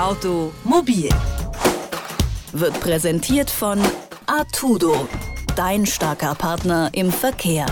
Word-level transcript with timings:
Automobil 0.00 1.10
wird 2.52 2.80
präsentiert 2.80 3.50
von 3.50 3.78
Artudo, 4.24 5.06
dein 5.56 5.84
starker 5.84 6.34
Partner 6.34 6.88
im 6.94 7.12
Verkehr. 7.12 7.66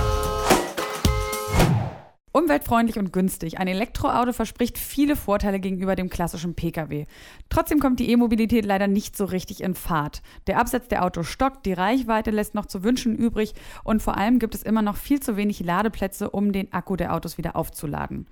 Umweltfreundlich 2.31 2.99
und 2.99 3.15
günstig. 3.15 3.59
Ein 3.59 3.67
Elektroauto 3.67 4.35
verspricht 4.35 4.77
viele 4.77 5.17
Vorteile 5.17 5.59
gegenüber 5.59 5.97
dem 5.97 6.11
klassischen 6.11 6.55
Pkw. 6.55 7.07
Trotzdem 7.49 7.81
kommt 7.81 7.99
die 7.99 8.11
E-Mobilität 8.11 8.67
leider 8.67 8.89
nicht 8.89 9.17
so 9.17 9.25
richtig 9.25 9.63
in 9.63 9.75
Fahrt. 9.75 10.21
Der 10.49 10.59
Absatz 10.59 10.89
der 10.89 11.07
Autos 11.07 11.29
stockt, 11.29 11.65
die 11.65 11.73
Reichweite 11.73 12.31
lässt 12.31 12.55
noch 12.55 12.67
zu 12.67 12.85
wünschen 12.85 13.17
übrig 13.17 13.55
und 13.85 14.03
vor 14.03 14.19
allem 14.19 14.39
gibt 14.39 14.55
es 14.55 14.63
immer 14.63 14.83
noch 14.83 14.97
viel 14.97 15.21
zu 15.21 15.39
wenig 15.39 15.61
Ladeplätze, 15.61 16.29
um 16.29 16.53
den 16.53 16.75
Akku 16.75 16.95
der 16.95 17.15
Autos 17.15 17.39
wieder 17.39 17.57
aufzuladen. 17.57 18.27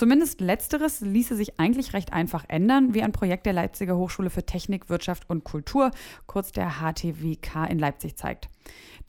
Zumindest 0.00 0.40
letzteres 0.40 1.02
ließe 1.02 1.36
sich 1.36 1.60
eigentlich 1.60 1.92
recht 1.92 2.14
einfach 2.14 2.46
ändern, 2.48 2.94
wie 2.94 3.02
ein 3.02 3.12
Projekt 3.12 3.44
der 3.44 3.52
Leipziger 3.52 3.98
Hochschule 3.98 4.30
für 4.30 4.46
Technik, 4.46 4.88
Wirtschaft 4.88 5.28
und 5.28 5.44
Kultur, 5.44 5.90
kurz 6.26 6.52
der 6.52 6.80
HTWK 6.80 7.66
in 7.68 7.78
Leipzig 7.78 8.16
zeigt. 8.16 8.48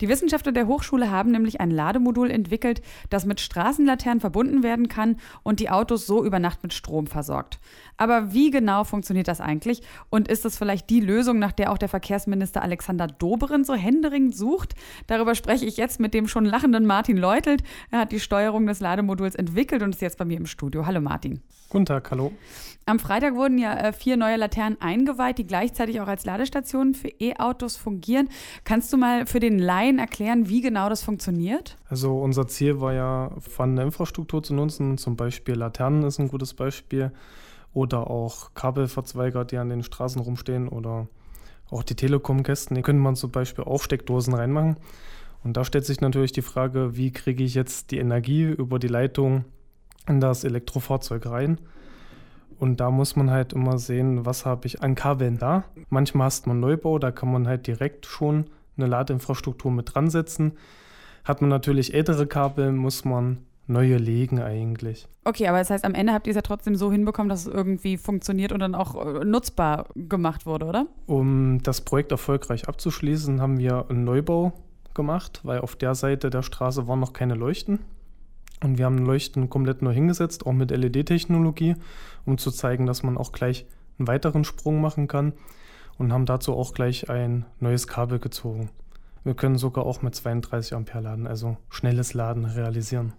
Die 0.00 0.08
Wissenschaftler 0.08 0.52
der 0.52 0.66
Hochschule 0.66 1.10
haben 1.10 1.30
nämlich 1.30 1.60
ein 1.60 1.70
Lademodul 1.70 2.30
entwickelt, 2.30 2.82
das 3.08 3.24
mit 3.24 3.40
Straßenlaternen 3.40 4.20
verbunden 4.20 4.62
werden 4.62 4.88
kann 4.88 5.16
und 5.42 5.60
die 5.60 5.70
Autos 5.70 6.06
so 6.06 6.24
über 6.24 6.40
Nacht 6.40 6.62
mit 6.62 6.72
Strom 6.72 7.06
versorgt. 7.06 7.60
Aber 7.96 8.32
wie 8.32 8.50
genau 8.50 8.82
funktioniert 8.84 9.28
das 9.28 9.40
eigentlich? 9.40 9.82
Und 10.10 10.28
ist 10.28 10.44
das 10.44 10.58
vielleicht 10.58 10.90
die 10.90 11.00
Lösung, 11.00 11.38
nach 11.38 11.52
der 11.52 11.70
auch 11.70 11.78
der 11.78 11.88
Verkehrsminister 11.88 12.62
Alexander 12.62 13.06
Dobrindt 13.06 13.66
so 13.66 13.74
händeringend 13.74 14.36
sucht? 14.36 14.74
Darüber 15.06 15.34
spreche 15.36 15.66
ich 15.66 15.76
jetzt 15.76 16.00
mit 16.00 16.14
dem 16.14 16.26
schon 16.26 16.46
lachenden 16.46 16.84
Martin 16.84 17.16
Leutelt. 17.16 17.62
Er 17.92 18.00
hat 18.00 18.12
die 18.12 18.20
Steuerung 18.20 18.66
des 18.66 18.80
Lademoduls 18.80 19.36
entwickelt 19.36 19.82
und 19.82 19.94
ist 19.94 20.02
jetzt 20.02 20.18
bei 20.18 20.24
mir 20.24 20.38
im 20.38 20.46
Studio. 20.46 20.81
Hallo 20.86 21.00
Martin. 21.00 21.42
Guten 21.68 21.86
Tag, 21.86 22.10
hallo. 22.10 22.32
Am 22.84 22.98
Freitag 22.98 23.34
wurden 23.34 23.56
ja 23.56 23.74
äh, 23.74 23.92
vier 23.92 24.16
neue 24.16 24.36
Laternen 24.36 24.78
eingeweiht, 24.80 25.38
die 25.38 25.46
gleichzeitig 25.46 26.00
auch 26.00 26.08
als 26.08 26.26
Ladestationen 26.26 26.94
für 26.94 27.08
E-Autos 27.08 27.76
fungieren. 27.76 28.28
Kannst 28.64 28.92
du 28.92 28.96
mal 28.96 29.24
für 29.24 29.40
den 29.40 29.58
Laien 29.58 29.98
erklären, 29.98 30.48
wie 30.48 30.60
genau 30.60 30.88
das 30.88 31.02
funktioniert? 31.02 31.78
Also 31.88 32.18
unser 32.18 32.46
Ziel 32.46 32.80
war 32.80 32.92
ja, 32.92 33.30
vorhandene 33.38 33.86
Infrastruktur 33.86 34.42
zu 34.42 34.52
nutzen. 34.52 34.98
Zum 34.98 35.16
Beispiel 35.16 35.54
Laternen 35.54 36.02
ist 36.02 36.18
ein 36.18 36.28
gutes 36.28 36.54
Beispiel. 36.54 37.12
Oder 37.72 38.10
auch 38.10 38.52
Kabelverzweiger, 38.52 39.46
die 39.46 39.56
an 39.56 39.70
den 39.70 39.82
Straßen 39.82 40.20
rumstehen. 40.20 40.68
Oder 40.68 41.06
auch 41.70 41.84
die 41.84 41.94
Telekom-Kästen. 41.94 42.74
Die 42.74 42.82
könnte 42.82 43.00
man 43.00 43.16
zum 43.16 43.30
Beispiel 43.30 43.64
auf 43.64 43.84
Steckdosen 43.84 44.34
reinmachen. 44.34 44.76
Und 45.44 45.56
da 45.56 45.64
stellt 45.64 45.86
sich 45.86 46.00
natürlich 46.00 46.32
die 46.32 46.42
Frage, 46.42 46.96
wie 46.96 47.12
kriege 47.12 47.42
ich 47.42 47.54
jetzt 47.54 47.92
die 47.92 47.98
Energie 47.98 48.42
über 48.42 48.78
die 48.78 48.88
Leitung 48.88 49.44
in 50.08 50.20
das 50.20 50.44
Elektrofahrzeug 50.44 51.26
rein? 51.26 51.58
Und 52.58 52.78
da 52.78 52.90
muss 52.90 53.16
man 53.16 53.30
halt 53.30 53.52
immer 53.52 53.78
sehen, 53.78 54.24
was 54.24 54.46
habe 54.46 54.66
ich 54.66 54.82
an 54.82 54.94
Kabeln 54.94 55.38
da. 55.38 55.64
Manchmal 55.88 56.26
hast 56.26 56.46
man 56.46 56.60
Neubau, 56.60 56.98
da 56.98 57.10
kann 57.10 57.32
man 57.32 57.48
halt 57.48 57.66
direkt 57.66 58.06
schon 58.06 58.46
eine 58.76 58.86
Ladeinfrastruktur 58.86 59.72
mit 59.72 59.94
dran 59.94 60.10
setzen. 60.10 60.52
Hat 61.24 61.40
man 61.40 61.50
natürlich 61.50 61.92
ältere 61.92 62.26
Kabel, 62.26 62.72
muss 62.72 63.04
man 63.04 63.38
neue 63.66 63.96
legen 63.96 64.40
eigentlich. 64.40 65.08
Okay, 65.24 65.46
aber 65.48 65.58
das 65.58 65.70
heißt, 65.70 65.84
am 65.84 65.94
Ende 65.94 66.12
habt 66.12 66.26
ihr 66.26 66.32
es 66.32 66.36
ja 66.36 66.42
trotzdem 66.42 66.76
so 66.76 66.90
hinbekommen, 66.90 67.28
dass 67.28 67.46
es 67.46 67.52
irgendwie 67.52 67.96
funktioniert 67.96 68.52
und 68.52 68.60
dann 68.60 68.74
auch 68.74 68.94
äh, 68.94 69.24
nutzbar 69.24 69.86
gemacht 69.94 70.46
wurde, 70.46 70.66
oder? 70.66 70.86
Um 71.06 71.62
das 71.62 71.80
Projekt 71.80 72.12
erfolgreich 72.12 72.68
abzuschließen, 72.68 73.40
haben 73.40 73.58
wir 73.58 73.86
einen 73.88 74.04
Neubau 74.04 74.52
gemacht, 74.94 75.40
weil 75.44 75.60
auf 75.60 75.76
der 75.76 75.94
Seite 75.94 76.30
der 76.30 76.42
Straße 76.42 76.86
waren 76.88 77.00
noch 77.00 77.12
keine 77.12 77.34
Leuchten. 77.34 77.80
Und 78.62 78.78
wir 78.78 78.84
haben 78.84 78.98
Leuchten 78.98 79.50
komplett 79.50 79.82
neu 79.82 79.92
hingesetzt, 79.92 80.46
auch 80.46 80.52
mit 80.52 80.70
LED-Technologie, 80.70 81.74
um 82.24 82.38
zu 82.38 82.50
zeigen, 82.50 82.86
dass 82.86 83.02
man 83.02 83.18
auch 83.18 83.32
gleich 83.32 83.66
einen 83.98 84.08
weiteren 84.08 84.44
Sprung 84.44 84.80
machen 84.80 85.08
kann 85.08 85.32
und 85.98 86.12
haben 86.12 86.26
dazu 86.26 86.54
auch 86.54 86.72
gleich 86.72 87.10
ein 87.10 87.44
neues 87.60 87.86
Kabel 87.86 88.18
gezogen. 88.18 88.70
Wir 89.24 89.34
können 89.34 89.58
sogar 89.58 89.86
auch 89.86 90.02
mit 90.02 90.14
32 90.14 90.74
Ampere 90.74 91.00
laden, 91.00 91.26
also 91.26 91.56
schnelles 91.70 92.14
Laden 92.14 92.44
realisieren. 92.44 93.12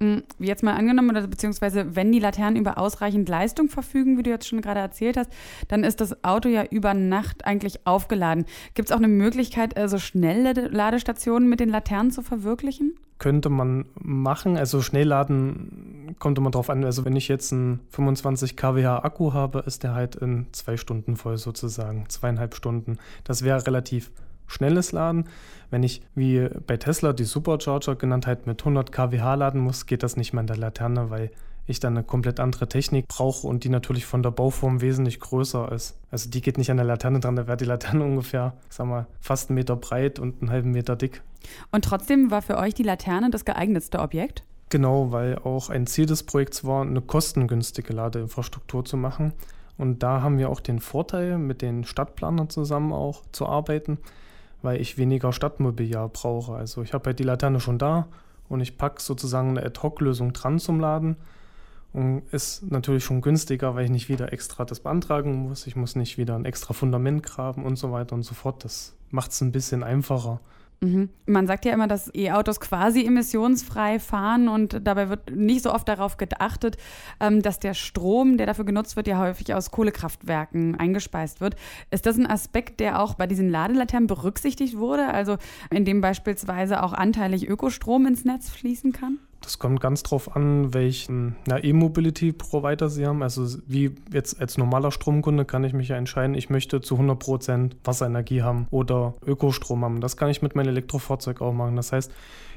Mm, 0.00 0.18
jetzt 0.38 0.62
mal 0.62 0.74
angenommen, 0.74 1.10
oder 1.10 1.26
beziehungsweise 1.26 1.96
wenn 1.96 2.12
die 2.12 2.20
Laternen 2.20 2.56
über 2.56 2.78
ausreichend 2.78 3.28
Leistung 3.28 3.68
verfügen, 3.68 4.16
wie 4.16 4.22
du 4.22 4.30
jetzt 4.30 4.46
schon 4.46 4.60
gerade 4.60 4.80
erzählt 4.80 5.16
hast, 5.16 5.30
dann 5.66 5.82
ist 5.82 6.00
das 6.00 6.22
Auto 6.22 6.48
ja 6.48 6.64
über 6.64 6.94
Nacht 6.94 7.44
eigentlich 7.44 7.86
aufgeladen. 7.86 8.44
Gibt 8.74 8.90
es 8.90 8.92
auch 8.92 8.98
eine 8.98 9.08
Möglichkeit, 9.08 9.74
so 9.74 9.80
also 9.80 9.98
schnelle 9.98 10.52
Ladestationen 10.68 11.48
mit 11.48 11.58
den 11.58 11.68
Laternen 11.68 12.12
zu 12.12 12.22
verwirklichen? 12.22 12.94
Könnte 13.18 13.48
man 13.48 13.86
machen. 13.98 14.56
Also 14.56 14.80
Schnellladen 14.80 16.14
kommt 16.20 16.38
immer 16.38 16.52
drauf 16.52 16.70
an. 16.70 16.84
Also 16.84 17.04
wenn 17.04 17.16
ich 17.16 17.26
jetzt 17.26 17.52
einen 17.52 17.80
25 17.90 18.56
kWh 18.56 18.86
Akku 18.86 19.32
habe, 19.32 19.64
ist 19.66 19.82
der 19.82 19.94
halt 19.94 20.14
in 20.14 20.46
zwei 20.52 20.76
Stunden 20.76 21.16
voll 21.16 21.36
sozusagen, 21.36 22.08
zweieinhalb 22.08 22.54
Stunden. 22.54 22.98
Das 23.24 23.42
wäre 23.42 23.66
relativ 23.66 24.12
schnelles 24.48 24.92
Laden. 24.92 25.28
Wenn 25.70 25.82
ich 25.82 26.02
wie 26.14 26.48
bei 26.66 26.76
Tesla 26.76 27.12
die 27.12 27.24
Supercharger 27.24 27.94
genannt 27.94 28.26
halt 28.26 28.46
mit 28.46 28.60
100 28.60 28.90
kWh 28.90 29.36
laden 29.36 29.60
muss, 29.60 29.86
geht 29.86 30.02
das 30.02 30.16
nicht 30.16 30.32
mehr 30.32 30.40
in 30.40 30.46
der 30.46 30.56
Laterne, 30.56 31.10
weil 31.10 31.30
ich 31.68 31.80
dann 31.80 31.96
eine 31.96 32.04
komplett 32.04 32.40
andere 32.40 32.68
Technik 32.68 33.06
brauche 33.08 33.46
und 33.46 33.62
die 33.64 33.68
natürlich 33.68 34.06
von 34.06 34.22
der 34.22 34.30
Bauform 34.30 34.80
wesentlich 34.80 35.20
größer 35.20 35.70
ist. 35.70 35.98
Also 36.10 36.30
die 36.30 36.40
geht 36.40 36.58
nicht 36.58 36.70
an 36.70 36.78
der 36.78 36.86
Laterne 36.86 37.20
dran, 37.20 37.36
da 37.36 37.46
wäre 37.46 37.58
die 37.58 37.66
Laterne 37.66 38.04
ungefähr, 38.06 38.54
sag 38.70 38.86
mal, 38.86 39.06
fast 39.20 39.50
einen 39.50 39.56
Meter 39.56 39.76
breit 39.76 40.18
und 40.18 40.40
einen 40.40 40.50
halben 40.50 40.72
Meter 40.72 40.96
dick. 40.96 41.22
Und 41.70 41.84
trotzdem 41.84 42.30
war 42.30 42.42
für 42.42 42.56
euch 42.56 42.74
die 42.74 42.82
Laterne 42.82 43.30
das 43.30 43.44
geeignetste 43.44 44.00
Objekt? 44.00 44.42
Genau, 44.70 45.12
weil 45.12 45.38
auch 45.38 45.70
ein 45.70 45.86
Ziel 45.86 46.06
des 46.06 46.24
Projekts 46.24 46.64
war, 46.64 46.82
eine 46.82 47.00
kostengünstige 47.00 47.92
Ladeinfrastruktur 47.92 48.84
zu 48.84 48.96
machen. 48.96 49.32
Und 49.78 50.02
da 50.02 50.20
haben 50.20 50.38
wir 50.38 50.50
auch 50.50 50.60
den 50.60 50.80
Vorteil, 50.80 51.38
mit 51.38 51.62
den 51.62 51.84
Stadtplanern 51.84 52.50
zusammen 52.50 52.92
auch 52.92 53.22
zu 53.32 53.46
arbeiten, 53.46 53.98
weil 54.62 54.80
ich 54.80 54.98
weniger 54.98 55.32
Stadtmobiliar 55.32 56.08
brauche. 56.08 56.54
Also 56.54 56.82
ich 56.82 56.92
habe 56.92 57.06
halt 57.06 57.18
die 57.18 57.24
Laterne 57.24 57.60
schon 57.60 57.78
da 57.78 58.06
und 58.48 58.60
ich 58.60 58.78
packe 58.78 59.00
sozusagen 59.00 59.50
eine 59.50 59.64
Ad-Hoc-Lösung 59.64 60.32
dran 60.32 60.58
zum 60.58 60.80
Laden. 60.80 61.16
Und 61.92 62.22
ist 62.32 62.70
natürlich 62.70 63.04
schon 63.04 63.22
günstiger, 63.22 63.74
weil 63.74 63.84
ich 63.84 63.90
nicht 63.90 64.08
wieder 64.08 64.32
extra 64.32 64.64
das 64.64 64.80
beantragen 64.80 65.34
muss. 65.34 65.66
Ich 65.66 65.74
muss 65.74 65.96
nicht 65.96 66.18
wieder 66.18 66.34
ein 66.34 66.44
extra 66.44 66.74
Fundament 66.74 67.22
graben 67.22 67.64
und 67.64 67.76
so 67.76 67.92
weiter 67.92 68.14
und 68.14 68.24
so 68.24 68.34
fort. 68.34 68.62
Das 68.64 68.94
macht 69.10 69.30
es 69.30 69.40
ein 69.40 69.52
bisschen 69.52 69.82
einfacher. 69.82 70.40
Mhm. 70.80 71.08
Man 71.26 71.46
sagt 71.46 71.64
ja 71.64 71.72
immer, 71.72 71.88
dass 71.88 72.14
E-Autos 72.14 72.60
quasi 72.60 73.04
emissionsfrei 73.04 73.98
fahren 73.98 74.48
und 74.48 74.86
dabei 74.86 75.08
wird 75.08 75.34
nicht 75.34 75.62
so 75.62 75.72
oft 75.72 75.88
darauf 75.88 76.16
geachtet, 76.16 76.76
ähm, 77.18 77.42
dass 77.42 77.58
der 77.58 77.74
Strom, 77.74 78.36
der 78.36 78.46
dafür 78.46 78.64
genutzt 78.64 78.94
wird, 78.94 79.08
ja 79.08 79.18
häufig 79.18 79.52
aus 79.54 79.72
Kohlekraftwerken 79.72 80.76
eingespeist 80.76 81.40
wird. 81.40 81.56
Ist 81.90 82.06
das 82.06 82.16
ein 82.16 82.26
Aspekt, 82.26 82.78
der 82.78 83.00
auch 83.02 83.14
bei 83.14 83.26
diesen 83.26 83.48
Ladelaternen 83.50 84.06
berücksichtigt 84.06 84.76
wurde? 84.78 85.08
Also 85.08 85.38
in 85.70 85.84
dem 85.84 86.00
beispielsweise 86.00 86.82
auch 86.82 86.92
anteilig 86.92 87.48
Ökostrom 87.48 88.06
ins 88.06 88.24
Netz 88.24 88.48
fließen 88.48 88.92
kann? 88.92 89.18
Das 89.40 89.58
kommt 89.58 89.80
ganz 89.80 90.02
drauf 90.02 90.34
an, 90.36 90.74
welchen 90.74 91.36
E-Mobility-Provider 91.48 92.88
Sie 92.88 93.06
haben. 93.06 93.22
Also 93.22 93.58
wie 93.66 93.94
jetzt 94.12 94.40
als 94.40 94.58
normaler 94.58 94.90
Stromkunde 94.90 95.44
kann 95.44 95.64
ich 95.64 95.72
mich 95.72 95.88
ja 95.88 95.96
entscheiden, 95.96 96.34
ich 96.34 96.50
möchte 96.50 96.80
zu 96.80 96.96
100% 96.96 97.72
Wasserenergie 97.84 98.42
haben 98.42 98.66
oder 98.70 99.14
Ökostrom 99.24 99.84
haben. 99.84 100.00
Das 100.00 100.16
kann 100.16 100.28
ich 100.28 100.42
mit 100.42 100.54
meinem 100.54 100.68
Elektrofahrzeug 100.68 101.40
auch 101.40 101.52
machen. 101.52 101.76
Das 101.76 101.92
heißt, 101.92 102.12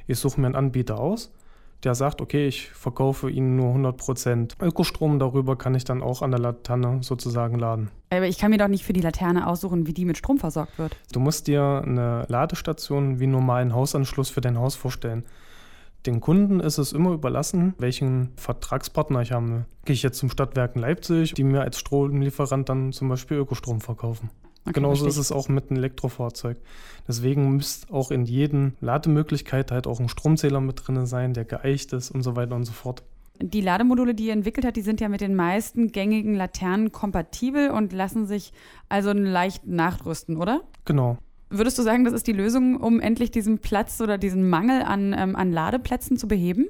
ich 0.08 0.18
suche 0.18 0.42
mir 0.42 0.48
einen 0.48 0.56
Anbieter 0.56 1.00
aus, 1.00 1.32
der 1.84 1.96
sagt, 1.96 2.20
okay, 2.20 2.48
ich 2.48 2.70
verkaufe 2.70 3.30
Ihnen 3.30 3.56
nur 3.56 3.74
100% 3.76 4.54
Ökostrom, 4.62 5.20
darüber 5.20 5.56
kann 5.56 5.76
ich 5.76 5.84
dann 5.84 6.02
auch 6.02 6.22
an 6.22 6.32
der 6.32 6.40
Laterne 6.40 7.04
sozusagen 7.04 7.58
laden. 7.58 7.90
Aber 8.10 8.28
ich 8.28 8.38
kann 8.38 8.52
mir 8.52 8.58
doch 8.58 8.68
nicht 8.68 8.84
für 8.84 8.94
die 8.94 9.02
Laterne 9.02 9.48
aussuchen, 9.48 9.88
wie 9.88 9.94
die 9.94 10.06
mit 10.06 10.18
Strom 10.18 10.40
versorgt 10.40 10.78
wird. 10.78 10.98
Du 11.14 11.20
musst 11.20 11.48
dir 11.48 11.84
eine 11.86 12.26
Ladestation 12.28 13.20
wie 13.20 13.28
normalen 13.28 13.74
Hausanschluss 13.74 14.30
für 14.30 14.42
dein 14.42 14.60
Haus 14.60 14.76
vorstellen. 14.76 15.24
Den 16.06 16.20
Kunden 16.20 16.60
ist 16.60 16.80
es 16.80 16.94
immer 16.94 17.12
überlassen, 17.12 17.76
welchen 17.78 18.32
Vertragspartner 18.36 19.22
ich 19.22 19.32
habe. 19.32 19.66
Gehe 19.86 19.94
ich 19.94 20.02
jetzt 20.02 20.18
zum 20.18 20.30
Stadtwerken 20.30 20.82
Leipzig, 20.82 21.34
die 21.34 21.44
mir 21.44 21.62
als 21.62 21.80
Stromlieferant 21.80 22.70
dann 22.70 22.92
zum 22.92 23.10
Beispiel 23.10 23.38
Ökostrom 23.38 23.82
verkaufen. 23.82 24.32
Okay, 24.64 24.74
Genauso 24.74 25.08
ist 25.08 25.18
es 25.18 25.32
auch 25.32 25.48
mit 25.48 25.70
einem 25.70 25.78
Elektrofahrzeug. 25.78 26.58
Deswegen 27.08 27.56
müsste 27.56 27.92
auch 27.94 28.12
in 28.12 28.26
jedem 28.26 28.74
Lademöglichkeit 28.80 29.72
halt 29.72 29.88
auch 29.88 30.00
ein 30.00 30.10
Stromzähler 30.10 30.62
mit 30.62 30.88
drin 30.88 31.06
sein, 31.06 31.34
der 31.34 31.46
geeicht 31.46 31.94
ist 31.94 32.12
und 32.12 32.22
so 32.22 32.36
weiter 32.36 32.56
und 32.56 32.66
so 32.66 32.72
fort. 32.72 33.04
Die 33.42 33.62
Lademodule, 33.62 34.14
die 34.14 34.26
ihr 34.26 34.34
entwickelt 34.34 34.66
habt, 34.66 34.78
die 34.78 34.84
sind 34.84 35.02
ja 35.02 35.10
mit 35.10 35.22
den 35.22 35.36
meisten 35.36 35.92
gängigen 35.92 36.36
Laternen 36.36 36.92
kompatibel 36.92 37.72
und 37.72 37.92
lassen 37.92 38.28
sich 38.28 38.54
also 38.88 39.14
leicht 39.14 39.66
nachrüsten, 39.66 40.38
oder? 40.38 40.62
Genau. 40.86 41.18
Würdest 41.52 41.78
du 41.78 41.84
sagen, 41.84 42.06
das 42.06 42.14
ist 42.14 42.28
die 42.28 42.34
Lösung, 42.34 42.78
um 42.78 43.02
endlich 43.02 43.30
diesen 43.30 43.60
Platz 43.60 44.00
oder 44.00 44.18
diesen 44.18 44.50
Mangel 44.50 44.84
an, 44.84 45.14
ähm, 45.18 45.36
an 45.36 45.52
Ladeplätzen 45.52 46.16
zu 46.18 46.28
beheben? 46.28 46.68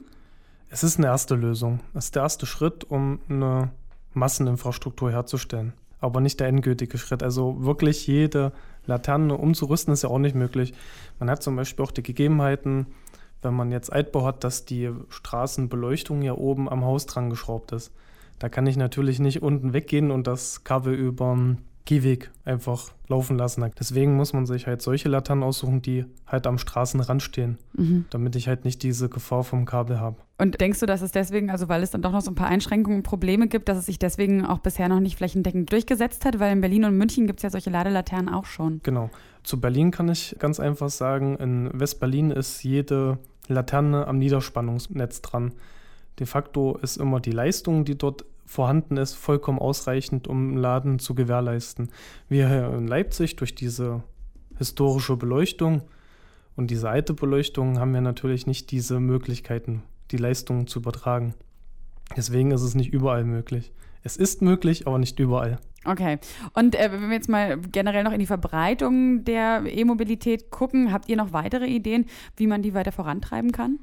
Es 0.70 0.84
ist 0.84 0.98
eine 0.98 1.08
erste 1.08 1.36
Lösung. 1.36 1.82
Es 1.94 2.06
ist 2.06 2.16
der 2.16 2.24
erste 2.24 2.48
Schritt, 2.48 2.84
um 2.90 3.20
eine 3.30 3.70
Masseninfrastruktur 4.14 5.12
herzustellen. 5.12 5.74
Aber 6.00 6.20
nicht 6.20 6.40
der 6.40 6.48
endgültige 6.48 6.98
Schritt. 6.98 7.22
Also 7.22 7.64
wirklich 7.64 8.08
jede 8.08 8.54
Laterne 8.88 9.38
umzurüsten 9.38 9.94
ist 9.94 10.02
ja 10.02 10.10
auch 10.10 10.18
nicht 10.18 10.36
möglich. 10.36 10.74
Man 11.20 11.30
hat 11.30 11.44
zum 11.44 11.56
Beispiel 11.56 11.86
auch 11.86 11.92
die 11.92 12.02
Gegebenheiten, 12.02 12.88
wenn 13.44 13.54
man 13.54 13.72
jetzt 13.72 13.94
Altbau 13.94 14.26
hat, 14.26 14.44
dass 14.44 14.66
die 14.66 14.90
Straßenbeleuchtung 15.10 16.24
ja 16.24 16.34
oben 16.34 16.68
am 16.68 16.84
Haus 16.84 17.06
dran 17.06 17.30
geschraubt 17.30 17.72
ist. 17.72 17.92
Da 18.40 18.50
kann 18.50 18.66
ich 18.66 18.78
natürlich 18.78 19.20
nicht 19.20 19.44
unten 19.44 19.74
weggehen 19.74 20.10
und 20.10 20.26
das 20.26 20.64
Kabel 20.64 20.96
über 20.96 21.38
Gehweg 21.92 22.32
einfach 22.46 22.94
laufen 23.10 23.38
lassen. 23.38 23.70
Deswegen 23.78 24.16
muss 24.16 24.32
man 24.32 24.46
sich 24.46 24.66
halt 24.66 24.82
solche 24.82 25.10
Laternen 25.10 25.44
aussuchen, 25.44 25.82
die 25.82 26.06
halt 26.26 26.48
am 26.48 26.58
Straßenrand 26.58 27.22
stehen, 27.22 27.58
mhm. 27.74 28.06
damit 28.12 28.38
ich 28.38 28.48
halt 28.48 28.64
nicht 28.64 28.82
diese 28.82 29.10
Gefahr 29.10 29.44
vom 29.44 29.66
Kabel 29.66 30.00
habe. 30.00 30.16
Und 30.38 30.62
denkst 30.62 30.80
du, 30.80 30.86
dass 30.86 31.02
es 31.02 31.12
deswegen, 31.12 31.50
also 31.50 31.68
weil 31.68 31.84
es 31.84 31.92
dann 31.92 32.02
doch 32.02 32.14
noch 32.14 32.22
so 32.22 32.32
ein 32.32 32.36
paar 32.36 32.48
Einschränkungen 32.48 33.00
und 33.00 33.04
Probleme 33.04 33.50
gibt, 33.50 33.68
dass 33.68 33.78
es 33.78 33.88
sich 33.88 34.00
deswegen 34.00 34.46
auch 34.46 34.60
bisher 34.60 34.88
noch 34.88 35.02
nicht 35.02 35.18
flächendeckend 35.18 35.70
durchgesetzt 35.70 36.24
hat? 36.24 36.40
Weil 36.40 36.54
in 36.54 36.62
Berlin 36.62 36.86
und 36.86 36.98
München 36.98 37.28
gibt 37.28 37.40
es 37.40 37.44
ja 37.44 37.50
solche 37.50 37.70
Ladelaternen 37.70 38.34
auch 38.34 38.46
schon. 38.46 38.80
Genau. 38.84 39.10
Zu 39.44 39.60
Berlin 39.60 39.92
kann 39.92 40.08
ich 40.08 40.38
ganz 40.40 40.62
einfach 40.62 40.90
sagen, 40.90 41.36
in 41.40 41.78
West-Berlin 41.78 42.32
ist 42.32 42.64
jede 42.64 43.18
Laterne 43.50 44.08
am 44.08 44.18
Niederspannungsnetz 44.18 45.22
dran. 45.22 45.52
De 46.20 46.26
facto 46.26 46.78
ist 46.78 46.96
immer 46.96 47.20
die 47.20 47.32
Leistung, 47.32 47.84
die 47.84 47.98
dort 47.98 48.24
vorhanden 48.52 48.98
ist, 48.98 49.14
vollkommen 49.14 49.60
ausreichend, 49.60 50.28
um 50.28 50.58
Laden 50.58 51.00
zu 51.00 51.16
gewährleisten. 51.16 51.90
Wir 52.28 52.50
hier 52.50 52.74
in 52.74 52.86
Leipzig 52.86 53.38
durch 53.38 53.56
diese 53.56 54.04
historische 54.58 55.16
Beleuchtung 55.16 55.84
und 56.58 56.70
diese 56.70 56.90
alte 56.90 57.14
Beleuchtung 57.14 57.80
haben 57.80 57.94
wir 57.94 58.02
natürlich 58.02 58.48
nicht 58.48 58.70
diese 58.72 59.00
Möglichkeiten, 59.00 59.84
die 60.12 60.18
Leistungen 60.18 60.68
zu 60.68 60.80
übertragen. 60.80 61.34
Deswegen 62.18 62.52
ist 62.52 62.62
es 62.62 62.76
nicht 62.76 62.92
überall 62.92 63.24
möglich. 63.24 63.72
Es 64.04 64.18
ist 64.18 64.42
möglich, 64.42 64.86
aber 64.86 65.00
nicht 65.00 65.18
überall. 65.20 65.58
Okay. 65.86 66.20
Und 66.54 66.76
äh, 66.76 66.92
wenn 66.92 67.08
wir 67.08 67.16
jetzt 67.16 67.30
mal 67.30 67.58
generell 67.58 68.04
noch 68.04 68.12
in 68.12 68.20
die 68.20 68.26
Verbreitung 68.26 69.24
der 69.24 69.64
E-Mobilität 69.66 70.52
gucken, 70.52 70.92
habt 70.92 71.08
ihr 71.08 71.16
noch 71.16 71.32
weitere 71.32 71.68
Ideen, 71.68 72.06
wie 72.36 72.48
man 72.48 72.62
die 72.62 72.74
weiter 72.74 72.92
vorantreiben 72.92 73.54
kann? 73.54 73.80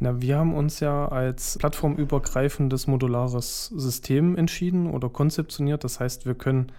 Na, 0.00 0.20
wir 0.20 0.38
haben 0.38 0.54
uns 0.54 0.80
ja 0.80 1.08
als 1.08 1.58
plattformübergreifendes 1.58 2.86
modulares 2.86 3.66
System 3.66 4.36
entschieden 4.36 4.88
oder 4.88 5.08
konzeptioniert. 5.08 5.82
Das 5.84 5.98
heißt, 5.98 6.24
wir 6.24 6.34
können 6.34 6.70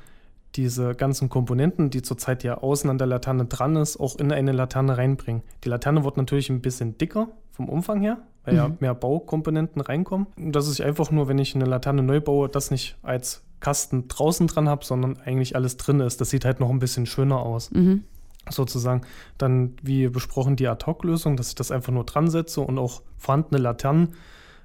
diese 0.55 0.95
ganzen 0.95 1.29
Komponenten, 1.29 1.89
die 1.89 2.01
zurzeit 2.01 2.43
ja 2.43 2.57
außen 2.57 2.89
an 2.89 2.97
der 2.97 3.07
Laterne 3.07 3.45
dran 3.45 3.75
ist, 3.75 3.99
auch 3.99 4.15
in 4.15 4.31
eine 4.31 4.51
Laterne 4.51 4.97
reinbringen. 4.97 5.43
Die 5.63 5.69
Laterne 5.69 6.03
wird 6.03 6.17
natürlich 6.17 6.49
ein 6.49 6.61
bisschen 6.61 6.97
dicker 6.97 7.27
vom 7.51 7.69
Umfang 7.69 8.01
her, 8.01 8.19
weil 8.45 8.53
mhm. 8.53 8.59
ja 8.59 8.71
mehr 8.79 8.95
Baukomponenten 8.95 9.81
reinkommen. 9.81 10.27
Das 10.37 10.67
ist 10.67 10.81
einfach 10.81 11.11
nur, 11.11 11.27
wenn 11.27 11.37
ich 11.37 11.55
eine 11.55 11.65
Laterne 11.65 12.01
neu 12.01 12.21
baue, 12.21 12.49
das 12.49 12.71
nicht 12.71 12.97
als 13.03 13.43
Kasten 13.59 14.07
draußen 14.07 14.47
dran 14.47 14.69
habe, 14.69 14.85
sondern 14.85 15.17
eigentlich 15.17 15.55
alles 15.55 15.77
drin 15.77 15.99
ist. 15.99 16.21
Das 16.21 16.29
sieht 16.29 16.45
halt 16.45 16.61
noch 16.61 16.69
ein 16.69 16.79
bisschen 16.79 17.05
schöner 17.05 17.39
aus. 17.39 17.69
Mhm 17.71 18.05
sozusagen 18.49 19.01
dann, 19.37 19.75
wie 19.81 20.07
besprochen, 20.07 20.55
die 20.55 20.67
Ad-Hoc-Lösung, 20.67 21.37
dass 21.37 21.49
ich 21.49 21.55
das 21.55 21.71
einfach 21.71 21.93
nur 21.93 22.03
dran 22.03 22.29
setze 22.29 22.61
und 22.61 22.77
auch 22.77 23.01
vorhandene 23.17 23.61
Laternen 23.61 24.15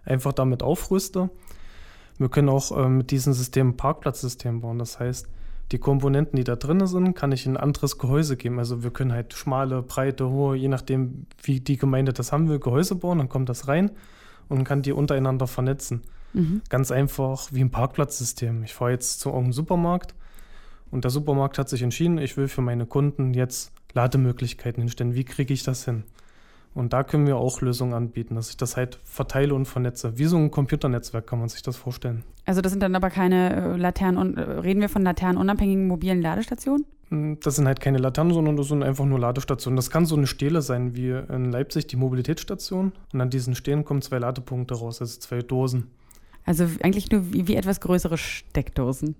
einfach 0.04 0.32
damit 0.32 0.62
aufrüste. 0.62 1.30
Wir 2.18 2.28
können 2.28 2.48
auch 2.48 2.76
äh, 2.76 2.88
mit 2.88 3.10
diesem 3.10 3.32
System 3.32 3.70
ein 3.70 3.76
Parkplatzsystem 3.76 4.60
bauen. 4.60 4.78
Das 4.78 5.00
heißt, 5.00 5.28
die 5.72 5.78
Komponenten, 5.78 6.36
die 6.36 6.44
da 6.44 6.56
drin 6.56 6.86
sind, 6.86 7.14
kann 7.14 7.32
ich 7.32 7.46
in 7.46 7.56
ein 7.56 7.62
anderes 7.62 7.98
Gehäuse 7.98 8.36
geben. 8.36 8.58
Also 8.58 8.82
wir 8.82 8.90
können 8.90 9.12
halt 9.12 9.34
schmale, 9.34 9.82
breite, 9.82 10.28
hohe, 10.28 10.56
je 10.56 10.68
nachdem, 10.68 11.26
wie 11.42 11.60
die 11.60 11.76
Gemeinde 11.76 12.12
das 12.12 12.32
haben 12.32 12.48
will, 12.48 12.60
Gehäuse 12.60 12.94
bauen, 12.94 13.18
dann 13.18 13.28
kommt 13.28 13.48
das 13.48 13.66
rein 13.66 13.90
und 14.48 14.64
kann 14.64 14.82
die 14.82 14.92
untereinander 14.92 15.46
vernetzen. 15.46 16.02
Mhm. 16.34 16.62
Ganz 16.68 16.90
einfach 16.90 17.48
wie 17.50 17.62
ein 17.62 17.70
Parkplatzsystem. 17.70 18.62
Ich 18.62 18.74
fahre 18.74 18.90
jetzt 18.90 19.20
zu 19.20 19.30
irgendeinem 19.30 19.52
Supermarkt 19.54 20.14
und 20.94 21.02
der 21.02 21.10
Supermarkt 21.10 21.58
hat 21.58 21.68
sich 21.68 21.82
entschieden, 21.82 22.18
ich 22.18 22.36
will 22.36 22.46
für 22.46 22.62
meine 22.62 22.86
Kunden 22.86 23.34
jetzt 23.34 23.72
Lademöglichkeiten 23.94 24.80
hinstellen. 24.80 25.16
Wie 25.16 25.24
kriege 25.24 25.52
ich 25.52 25.64
das 25.64 25.84
hin? 25.84 26.04
Und 26.72 26.92
da 26.92 27.02
können 27.02 27.26
wir 27.26 27.36
auch 27.36 27.60
Lösungen 27.60 27.94
anbieten, 27.94 28.36
dass 28.36 28.50
ich 28.50 28.56
das 28.56 28.76
halt 28.76 29.00
verteile 29.02 29.54
und 29.54 29.66
vernetze. 29.66 30.18
Wie 30.18 30.26
so 30.26 30.36
ein 30.36 30.52
Computernetzwerk 30.52 31.26
kann 31.26 31.40
man 31.40 31.48
sich 31.48 31.62
das 31.62 31.76
vorstellen. 31.76 32.22
Also 32.46 32.60
das 32.60 32.70
sind 32.70 32.80
dann 32.80 32.94
aber 32.94 33.10
keine 33.10 33.74
äh, 33.74 33.76
Laternen, 33.76 34.36
äh, 34.36 34.40
reden 34.40 34.80
wir 34.80 34.88
von 34.88 35.02
laternenunabhängigen 35.02 35.88
mobilen 35.88 36.22
Ladestationen? 36.22 36.86
Hm, 37.08 37.38
das 37.42 37.56
sind 37.56 37.66
halt 37.66 37.80
keine 37.80 37.98
Laternen, 37.98 38.32
sondern 38.32 38.56
das 38.56 38.68
sind 38.68 38.84
einfach 38.84 39.04
nur 39.04 39.18
Ladestationen. 39.18 39.74
Das 39.74 39.90
kann 39.90 40.06
so 40.06 40.14
eine 40.14 40.28
Stele 40.28 40.62
sein, 40.62 40.94
wie 40.94 41.10
in 41.10 41.50
Leipzig 41.50 41.88
die 41.88 41.96
Mobilitätsstation. 41.96 42.92
Und 43.12 43.20
an 43.20 43.30
diesen 43.30 43.56
Stelen 43.56 43.84
kommen 43.84 44.00
zwei 44.00 44.20
Ladepunkte 44.20 44.74
raus, 44.74 45.00
also 45.00 45.18
zwei 45.18 45.40
Dosen. 45.40 45.88
Also 46.44 46.68
eigentlich 46.82 47.10
nur 47.10 47.32
wie, 47.32 47.48
wie 47.48 47.56
etwas 47.56 47.80
größere 47.80 48.16
Steckdosen. 48.16 49.16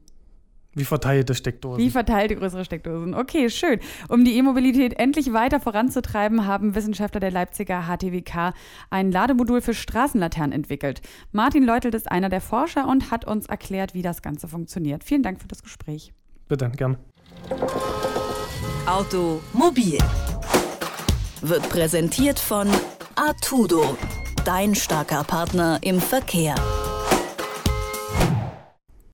Wie 0.75 0.85
verteilte 0.85 1.35
Steckdosen. 1.35 1.82
Wie 1.82 1.91
verteilte 1.91 2.37
größere 2.37 2.65
Steckdosen. 2.65 3.15
Okay, 3.15 3.49
schön. 3.49 3.79
Um 4.09 4.25
die 4.25 4.37
E-Mobilität 4.37 4.99
endlich 4.99 5.32
weiter 5.32 5.61
voranzutreiben, 5.61 6.47
haben 6.47 6.75
Wissenschaftler 6.75 7.21
der 7.21 7.31
Leipziger 7.31 7.85
HTWK 7.85 8.55
ein 8.91 9.12
Lademodul 9.12 9.61
für 9.61 9.75
Straßenlaternen 9.75 10.53
entwickelt. 10.53 11.00
Martin 11.32 11.65
Leutelt 11.65 11.94
ist 11.94 12.11
einer 12.11 12.29
der 12.29 12.41
Forscher 12.41 12.88
und 12.88 13.11
hat 13.11 13.25
uns 13.25 13.47
erklärt, 13.47 13.94
wie 13.94 14.03
das 14.03 14.23
Ganze 14.23 14.49
funktioniert. 14.49 15.05
Vielen 15.05 15.23
Dank 15.23 15.41
für 15.41 15.49
das 15.49 15.62
Gespräch. 15.62 16.12
Bitte, 16.49 16.71
gern. 16.71 16.97
Automobil 18.87 19.99
wird 21.41 21.69
präsentiert 21.69 22.38
von 22.38 22.69
Artudo, 23.15 23.97
dein 24.44 24.75
starker 24.75 25.25
Partner 25.25 25.79
im 25.82 26.00
Verkehr. 26.00 26.55